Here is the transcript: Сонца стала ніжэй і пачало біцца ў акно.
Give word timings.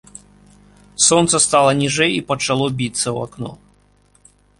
Сонца 1.07 1.35
стала 1.45 1.71
ніжэй 1.81 2.11
і 2.15 2.23
пачало 2.31 2.65
біцца 2.79 3.03
ў 3.03 3.17
акно. 3.27 3.51